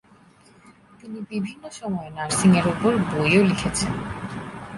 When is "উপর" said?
2.73-2.91